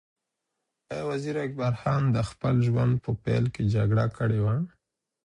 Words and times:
ایا 0.91 1.03
وزیر 1.11 1.35
اکبر 1.45 1.73
خان 1.81 2.03
د 2.11 2.17
خپل 2.29 2.55
ژوند 2.67 2.93
په 3.03 3.11
پیل 3.23 3.45
کې 3.53 3.63
جګړه 3.75 4.05
کړې 4.17 4.39
وه؟ 4.45 4.55